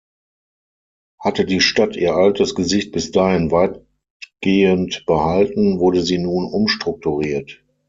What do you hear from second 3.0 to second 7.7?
dahin weitgehend behalten, wurde sie nun umstrukturiert.